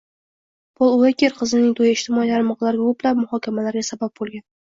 Pol 0.79 0.93
Uoker 1.01 1.35
qizining 1.41 1.75
to‘yi 1.81 1.91
ijtimoiy 1.97 2.33
tarmoqlarda 2.37 2.87
ko‘plab 2.89 3.23
muhokamalarga 3.27 3.85
sabab 3.93 4.17
bo‘lgan 4.23 4.45